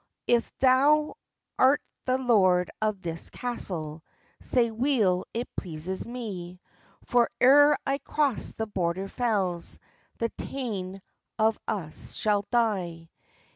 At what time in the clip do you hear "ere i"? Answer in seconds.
7.39-7.99